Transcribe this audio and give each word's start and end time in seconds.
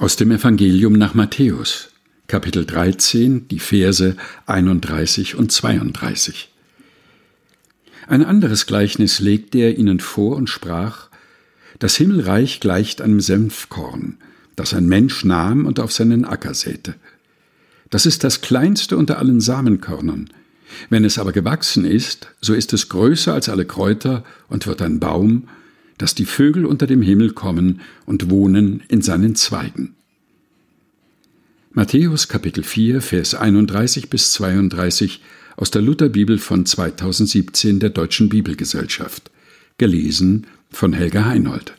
Aus 0.00 0.16
dem 0.16 0.30
Evangelium 0.30 0.94
nach 0.94 1.12
Matthäus, 1.12 1.90
Kapitel 2.26 2.64
13, 2.64 3.48
die 3.48 3.58
Verse 3.58 4.16
31 4.46 5.34
und 5.34 5.52
32. 5.52 6.50
Ein 8.08 8.24
anderes 8.24 8.64
Gleichnis 8.64 9.20
legte 9.20 9.58
er 9.58 9.76
ihnen 9.76 10.00
vor 10.00 10.36
und 10.36 10.48
sprach, 10.48 11.10
Das 11.80 11.96
Himmelreich 11.96 12.60
gleicht 12.60 13.02
einem 13.02 13.20
Senfkorn, 13.20 14.16
das 14.56 14.72
ein 14.72 14.86
Mensch 14.86 15.22
nahm 15.26 15.66
und 15.66 15.78
auf 15.78 15.92
seinen 15.92 16.24
Acker 16.24 16.54
säte. 16.54 16.94
Das 17.90 18.06
ist 18.06 18.24
das 18.24 18.40
kleinste 18.40 18.96
unter 18.96 19.18
allen 19.18 19.42
Samenkörnern. 19.42 20.30
Wenn 20.88 21.04
es 21.04 21.18
aber 21.18 21.32
gewachsen 21.32 21.84
ist, 21.84 22.28
so 22.40 22.54
ist 22.54 22.72
es 22.72 22.88
größer 22.88 23.34
als 23.34 23.50
alle 23.50 23.66
Kräuter 23.66 24.24
und 24.48 24.66
wird 24.66 24.80
ein 24.80 24.98
Baum, 24.98 25.46
dass 26.00 26.14
die 26.14 26.24
Vögel 26.24 26.64
unter 26.64 26.86
dem 26.86 27.02
Himmel 27.02 27.32
kommen 27.32 27.82
und 28.06 28.30
wohnen 28.30 28.82
in 28.88 29.02
seinen 29.02 29.34
Zweigen. 29.34 29.94
Matthäus 31.72 32.28
Kapitel 32.28 32.64
4, 32.64 33.02
Vers 33.02 33.34
31 33.34 34.08
bis 34.08 34.32
32 34.32 35.20
aus 35.56 35.70
der 35.70 35.82
Lutherbibel 35.82 36.38
von 36.38 36.64
2017 36.64 37.80
der 37.80 37.90
Deutschen 37.90 38.30
Bibelgesellschaft. 38.30 39.30
Gelesen 39.76 40.46
von 40.70 40.94
Helga 40.94 41.26
Heinold. 41.26 41.74